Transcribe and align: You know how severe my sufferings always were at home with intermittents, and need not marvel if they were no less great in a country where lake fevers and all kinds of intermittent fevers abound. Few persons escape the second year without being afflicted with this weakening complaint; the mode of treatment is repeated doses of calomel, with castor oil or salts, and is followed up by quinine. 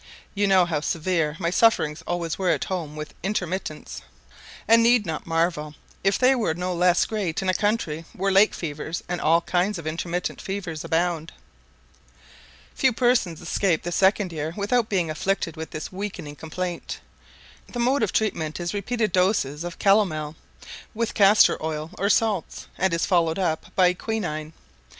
You 0.33 0.47
know 0.47 0.65
how 0.65 0.79
severe 0.79 1.35
my 1.39 1.51
sufferings 1.51 2.01
always 2.07 2.39
were 2.39 2.49
at 2.49 2.63
home 2.63 2.95
with 2.95 3.13
intermittents, 3.21 4.01
and 4.67 4.81
need 4.81 5.05
not 5.05 5.27
marvel 5.27 5.75
if 6.03 6.17
they 6.17 6.33
were 6.33 6.55
no 6.55 6.73
less 6.73 7.05
great 7.05 7.43
in 7.43 7.49
a 7.49 7.53
country 7.53 8.05
where 8.13 8.31
lake 8.31 8.55
fevers 8.55 9.03
and 9.07 9.21
all 9.21 9.41
kinds 9.41 9.77
of 9.77 9.85
intermittent 9.85 10.41
fevers 10.41 10.83
abound. 10.83 11.33
Few 12.73 12.91
persons 12.91 13.41
escape 13.43 13.83
the 13.83 13.91
second 13.91 14.33
year 14.33 14.55
without 14.57 14.89
being 14.89 15.11
afflicted 15.11 15.55
with 15.55 15.69
this 15.69 15.91
weakening 15.91 16.35
complaint; 16.37 16.99
the 17.71 17.77
mode 17.77 18.01
of 18.01 18.11
treatment 18.11 18.59
is 18.59 18.73
repeated 18.73 19.11
doses 19.11 19.63
of 19.63 19.77
calomel, 19.77 20.35
with 20.95 21.13
castor 21.13 21.63
oil 21.63 21.91
or 21.99 22.09
salts, 22.09 22.65
and 22.75 22.91
is 22.91 23.05
followed 23.05 23.37
up 23.37 23.67
by 23.75 23.93
quinine. 23.93 24.53